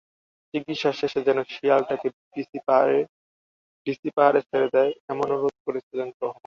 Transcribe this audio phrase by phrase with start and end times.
[0.53, 2.07] চিকিৎসা শেষে যেন শিয়ালটাকে
[2.33, 6.39] ডিসি পাহাড়ে ছেড়ে দেয়, এমন অনুরোধ করেছিল রহমান।